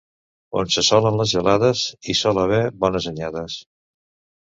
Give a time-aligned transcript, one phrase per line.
[0.61, 3.63] On s'assolen les gelades, hi sol haver bones anyades.